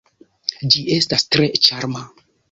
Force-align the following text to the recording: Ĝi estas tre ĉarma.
Ĝi 0.75 0.81
estas 0.95 1.25
tre 1.35 1.49
ĉarma. 1.67 2.01